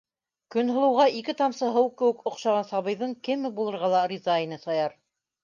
[0.53, 4.99] Көнһылыуға ике тамсы һыу кеүек оҡшаған сабыйҙың кеме булырға ла риза ине Саяр.